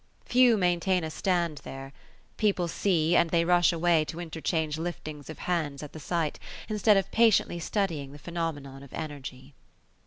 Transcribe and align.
Few 0.25 0.57
maintain 0.57 1.03
a 1.03 1.11
stand 1.11 1.59
there. 1.59 1.93
People 2.37 2.67
see, 2.67 3.15
and 3.15 3.29
they 3.29 3.45
rush 3.45 3.71
away 3.71 4.03
to 4.05 4.19
interchange 4.19 4.79
liftings 4.79 5.29
of 5.29 5.37
hands 5.37 5.83
at 5.83 5.93
the 5.93 5.99
sight, 5.99 6.39
instead 6.67 6.97
of 6.97 7.11
patiently 7.11 7.59
studying 7.59 8.11
the 8.11 8.17
phenomenon 8.17 8.81
of 8.81 8.93
energy. 8.93 9.53